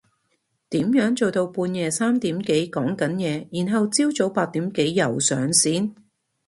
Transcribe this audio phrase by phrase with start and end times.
[0.71, 5.93] 點樣做到半夜三點幾講緊嘢然後朝早八點幾又上線？